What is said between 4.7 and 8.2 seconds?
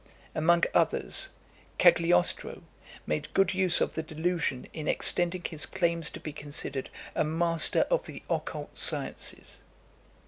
in extending his claims to be considered a master of